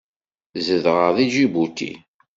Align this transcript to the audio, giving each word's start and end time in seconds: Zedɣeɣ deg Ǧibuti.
Zedɣeɣ 0.65 1.09
deg 1.17 1.29
Ǧibuti. 1.35 1.91